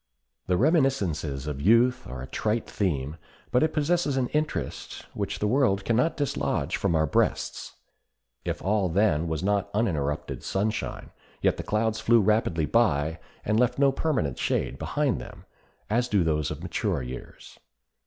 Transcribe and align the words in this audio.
The 0.47 0.57
reminiscences 0.57 1.45
of 1.45 1.61
youth 1.61 2.07
are 2.07 2.23
a 2.23 2.27
trite 2.27 2.67
theme, 2.67 3.17
but 3.51 3.61
it 3.61 3.71
possesses 3.71 4.17
an 4.17 4.29
interest 4.29 5.05
which 5.13 5.37
the 5.37 5.45
world 5.45 5.85
can 5.85 5.95
not 5.95 6.17
dislodge 6.17 6.75
from 6.75 6.95
our 6.95 7.05
breasts. 7.05 7.73
If 8.43 8.63
all 8.63 8.89
then 8.89 9.27
was 9.27 9.43
not 9.43 9.69
uninterrupted 9.75 10.41
sunshine, 10.43 11.11
yet 11.43 11.57
the 11.57 11.61
clouds 11.61 11.99
flew 11.99 12.19
rapidly 12.19 12.65
by, 12.65 13.19
and 13.45 13.59
left 13.59 13.77
no 13.77 13.91
permanent 13.91 14.39
shade 14.39 14.79
behind 14.79 15.21
them, 15.21 15.45
as 15.87 16.07
do 16.07 16.23
those 16.23 16.49
of 16.49 16.63
mature 16.63 17.03
years. 17.03 17.59